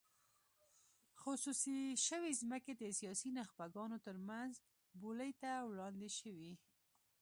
خصوصي 1.21 1.79
شوې 2.07 2.31
ځمکې 2.41 2.73
د 2.77 2.83
سیاسي 2.99 3.29
نخبګانو 3.39 3.97
ترمنځ 4.05 4.51
بولۍ 5.01 5.31
ته 5.41 5.51
وړاندې 5.69 6.09
شوې. 6.19 6.53